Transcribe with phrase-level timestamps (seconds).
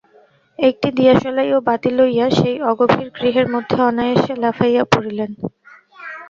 [0.59, 5.31] একটি দিয়াশলাই ও বাতি লইয়া সেই অগভীর গৃহের মধ্যে অনায়াসে লাফাইয়া পড়িলেন।